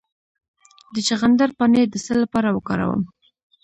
د 0.93 0.95
چغندر 1.07 1.49
پاڼې 1.57 1.83
د 1.89 1.95
څه 2.05 2.13
لپاره 2.21 2.49
وکاروم؟ 2.51 3.01